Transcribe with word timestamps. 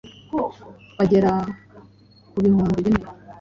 bagera 0.97 1.31
ku 2.31 2.37
bihumbi 2.43 2.77
bine 2.85 3.03